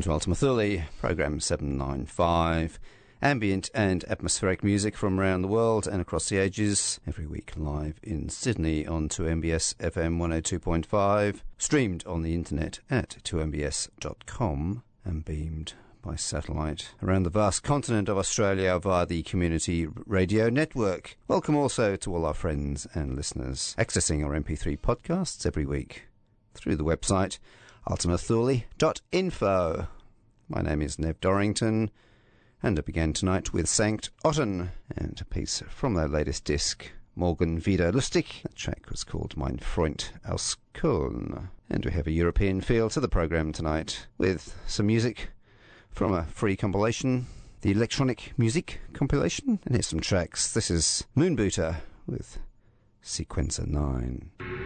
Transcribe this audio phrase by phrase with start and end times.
[0.00, 2.80] Welcome to Ultima Thule, program 795.
[3.20, 8.00] Ambient and atmospheric music from around the world and across the ages, every week live
[8.02, 16.16] in Sydney on 2MBS FM 102.5, streamed on the internet at 2mbs.com and beamed by
[16.16, 21.18] satellite around the vast continent of Australia via the Community Radio Network.
[21.28, 26.04] Welcome also to all our friends and listeners accessing our MP3 podcasts every week
[26.54, 27.38] through the website
[27.88, 29.86] ultimathule.info.
[30.48, 31.90] My name is Nev Dorrington,
[32.62, 37.60] and I began tonight with Sankt Otten and a piece from their latest disc, Morgen
[37.60, 38.42] wieder lustig.
[38.42, 41.48] The track was called Mein Freund aus Köln.
[41.68, 45.30] And we have a European feel to the program tonight with some music
[45.90, 47.26] from a free compilation,
[47.62, 49.60] the Electronic Music compilation.
[49.64, 50.52] And here's some tracks.
[50.52, 51.76] This is Moonbooter
[52.06, 52.38] with
[53.02, 54.59] Sequencer 9.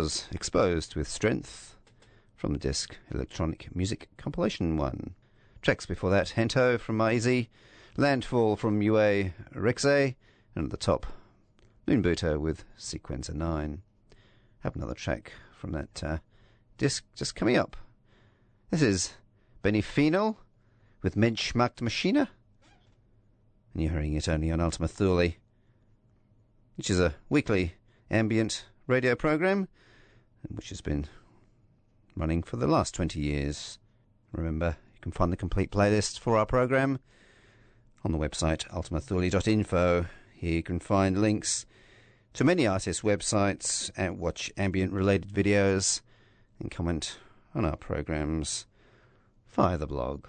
[0.00, 1.74] Was Exposed with Strength
[2.34, 5.14] from the disc Electronic Music Compilation 1.
[5.62, 7.48] Tracks before that Hento from Maisie,
[7.96, 10.14] Landfall from UA Rexe,
[10.54, 11.06] and at the top
[11.88, 13.80] Moonbooter with Sequencer 9.
[14.60, 16.18] Have another track from that uh,
[16.76, 17.74] disc just coming up.
[18.70, 19.14] This is
[19.62, 20.36] Benny Phenol
[21.00, 22.28] with Mensch macht Maschine.
[23.72, 25.32] And you're hearing it only on Ultima Thule,
[26.76, 27.76] which is a weekly
[28.10, 29.68] ambient radio program,
[30.50, 31.06] which has been
[32.14, 33.78] running for the last 20 years.
[34.32, 36.98] Remember, you can find the complete playlist for our program
[38.04, 40.06] on the website ultimathule.info.
[40.34, 41.66] Here you can find links
[42.34, 46.02] to many artists' websites and watch ambient related videos
[46.60, 47.18] and comment
[47.54, 48.66] on our programs
[49.48, 50.26] via the blog.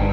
[0.00, 0.05] you.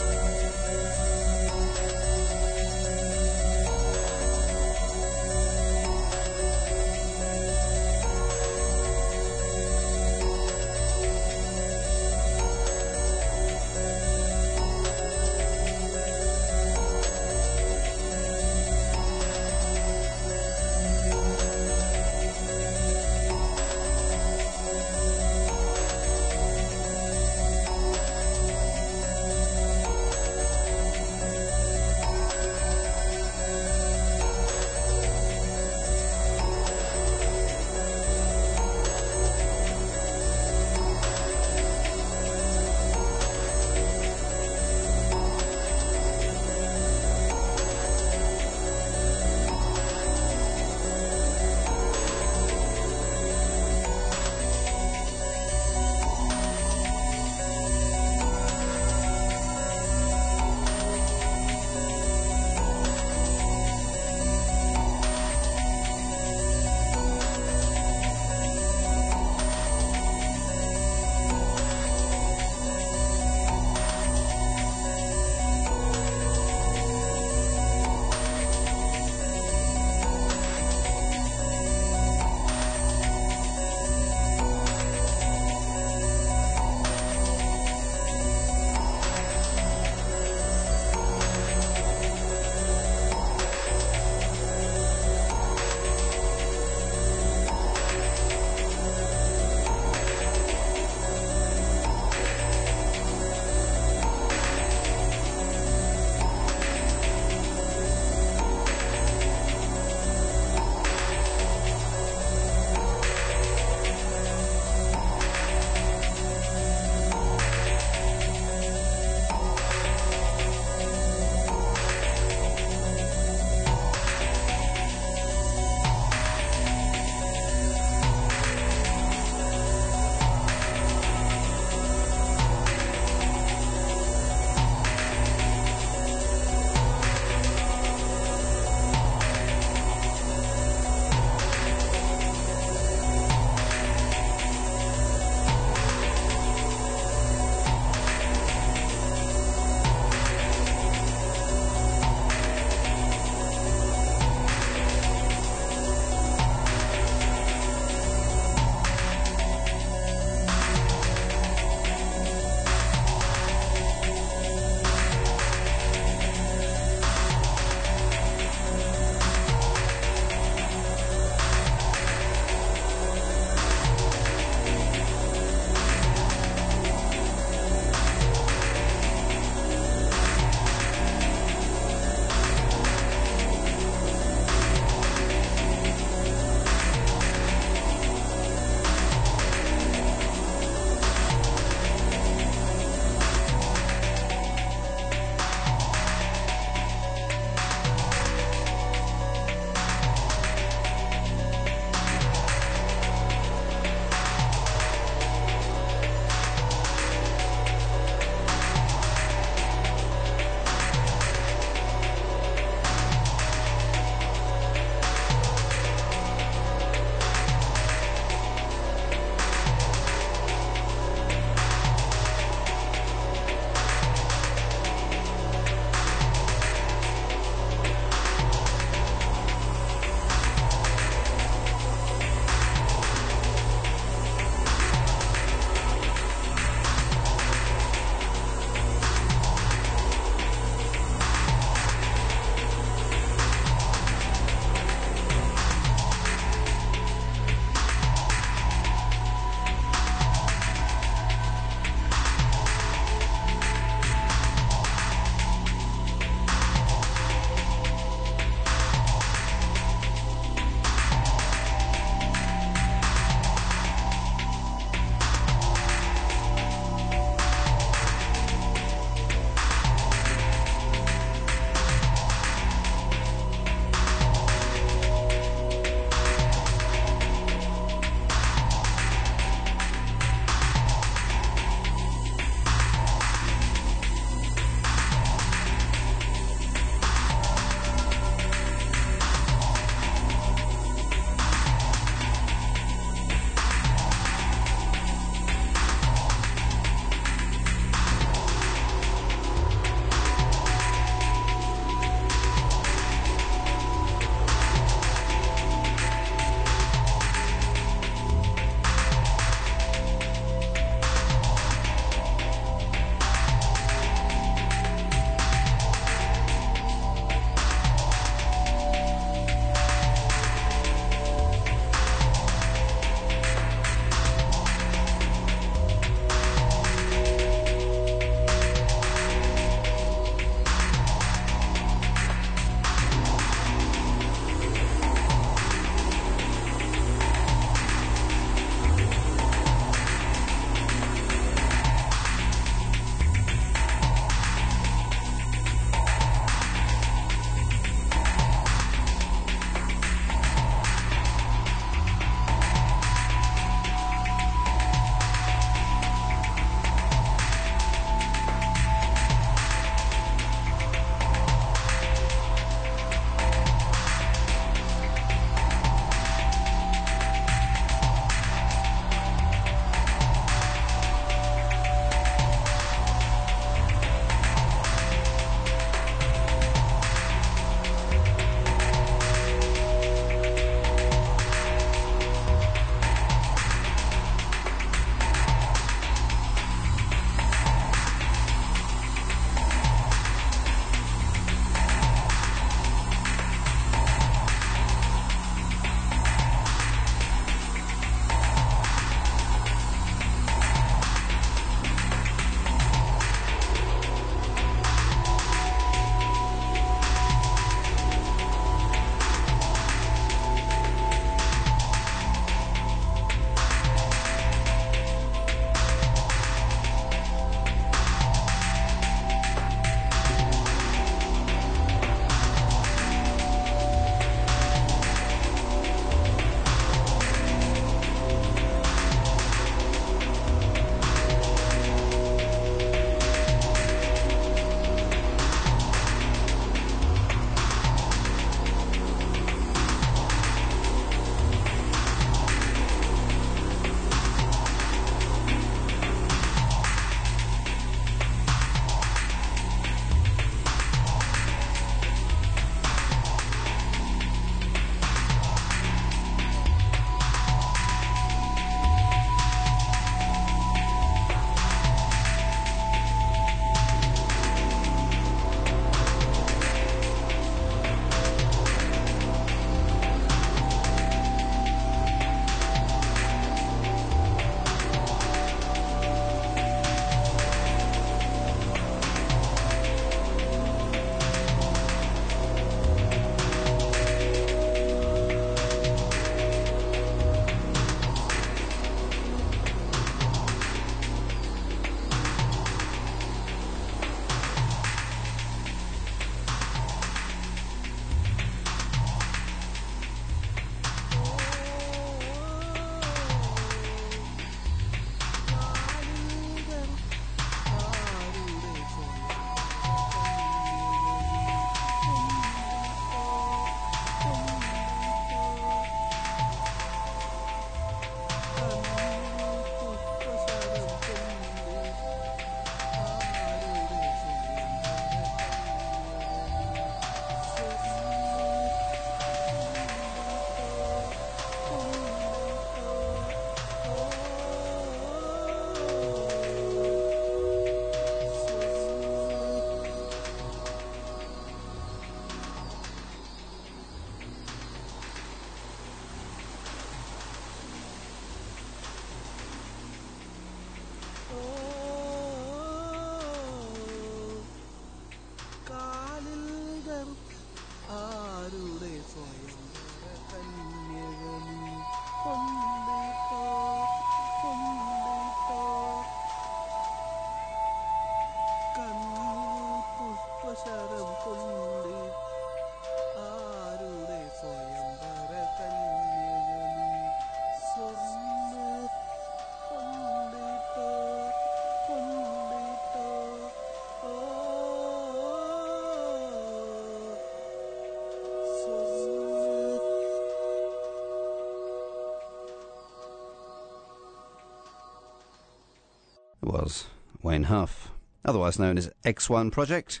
[596.64, 596.86] Was
[597.22, 597.90] Wayne Huff,
[598.24, 600.00] otherwise known as X1 Project,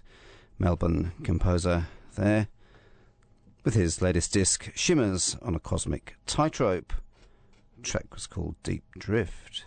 [0.58, 2.48] Melbourne composer there,
[3.64, 6.94] with his latest disc, Shimmers on a Cosmic Tightrope.
[7.76, 9.66] The track was called Deep Drift.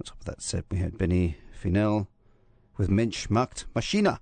[0.00, 2.08] On top of that set, we had Benny Finel
[2.76, 4.18] with Mensch macht Maschine.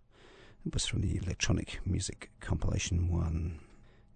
[0.67, 3.59] It was from the Electronic Music Compilation 1.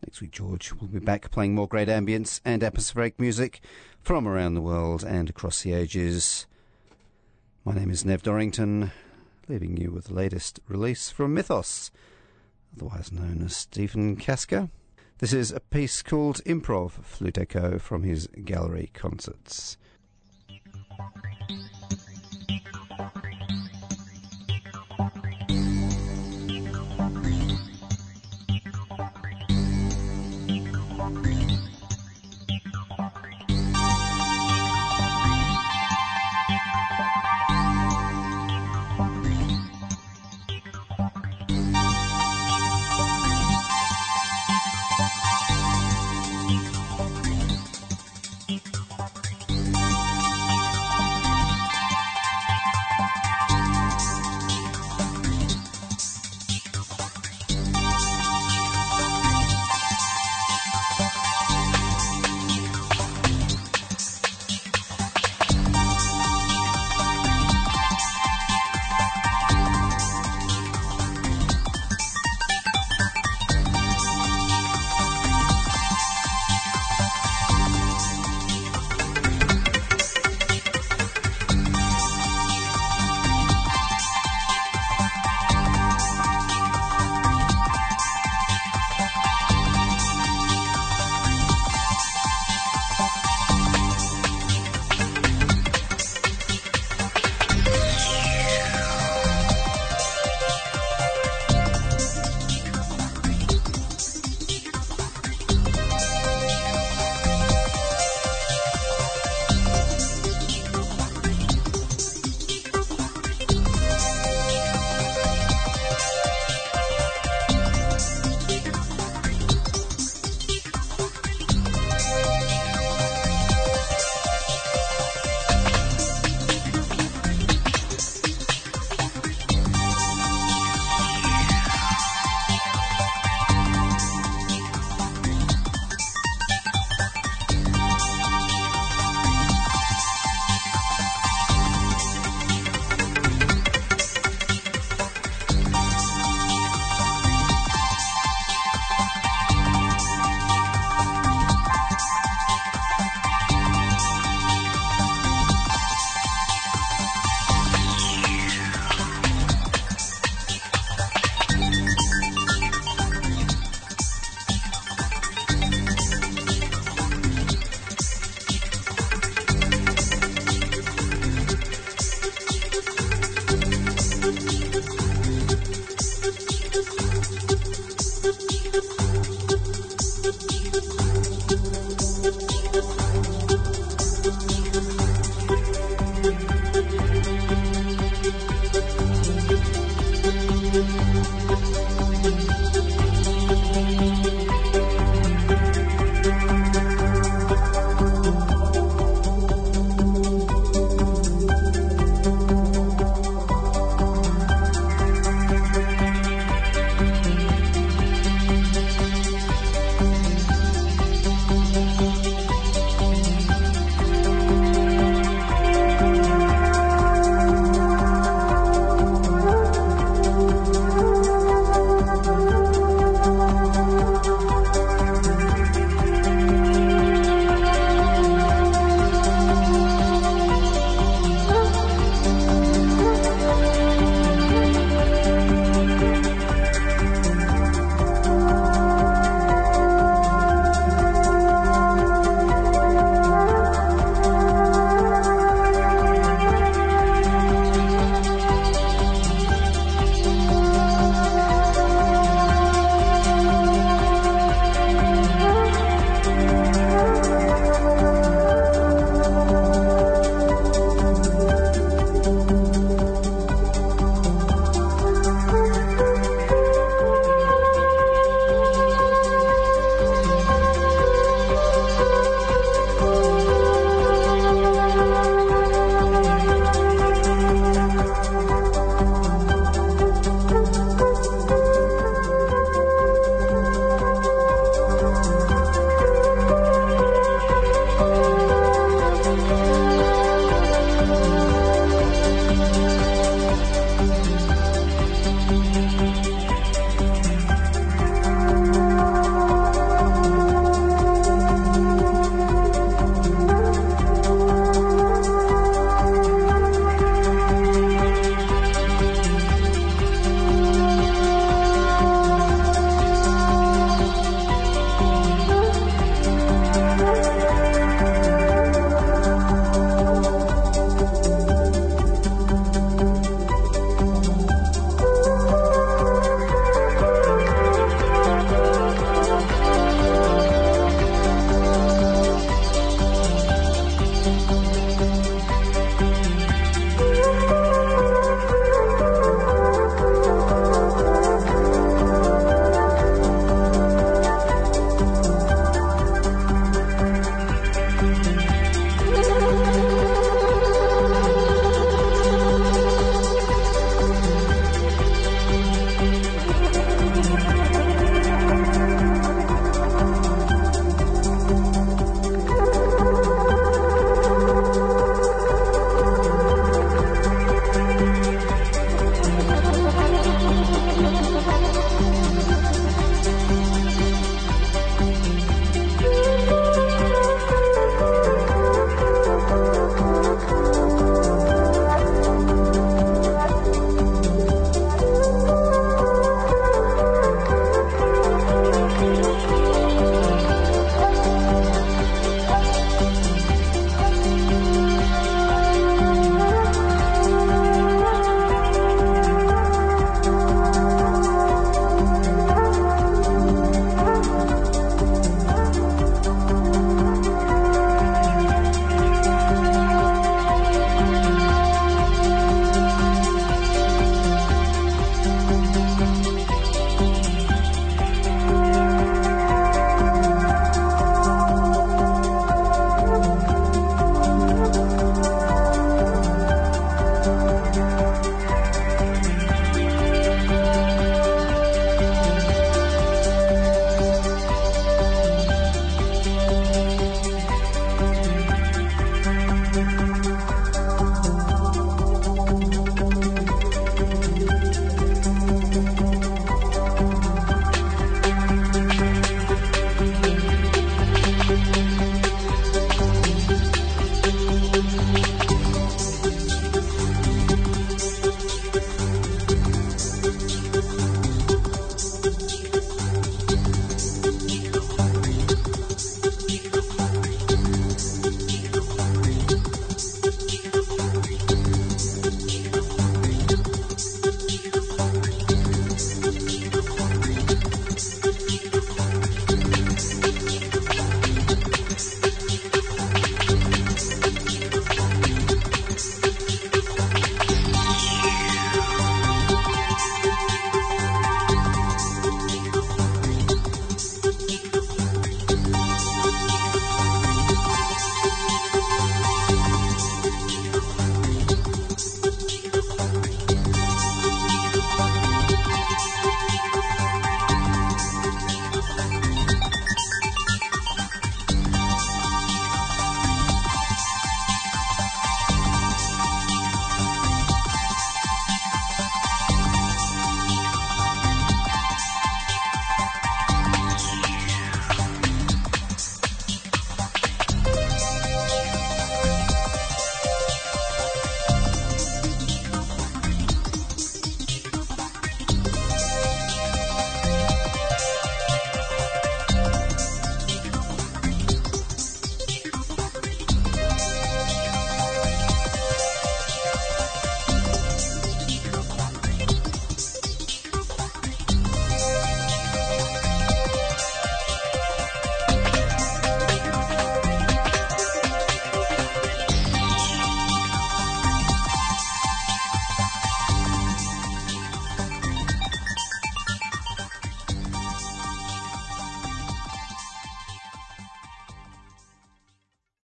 [0.04, 3.60] Next week, George will be back playing more great ambience and atmospheric music
[4.02, 6.46] from around the world and across the ages.
[7.68, 8.92] My name is Nev Dorrington,
[9.46, 11.90] leaving you with the latest release from Mythos,
[12.74, 14.70] otherwise known as Stephen Kaske.
[15.18, 19.76] This is a piece called Improv Flute Echo from his gallery concerts.